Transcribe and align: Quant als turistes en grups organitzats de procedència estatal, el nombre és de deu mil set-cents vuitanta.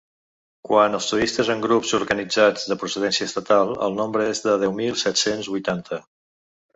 Quant 0.67 0.95
als 0.99 1.09
turistes 1.09 1.49
en 1.55 1.59
grups 1.65 1.91
organitzats 1.97 2.65
de 2.71 2.77
procedència 2.83 3.27
estatal, 3.31 3.73
el 3.89 3.93
nombre 3.99 4.25
és 4.31 4.41
de 4.47 4.55
deu 4.65 4.73
mil 4.81 4.97
set-cents 5.03 5.51
vuitanta. 5.57 6.01